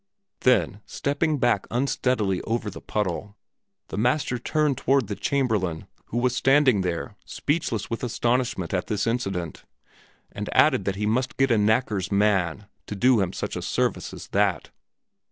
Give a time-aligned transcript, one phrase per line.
[0.39, 3.37] Then, stepping back unsteadily over the puddle,
[3.89, 9.05] the Master turned toward the Chamberlain, who was standing there, speechless with astonishment at this
[9.05, 9.63] incident,
[10.31, 14.11] and added that he must get a knacker's man to do him such a service
[14.11, 14.71] as that.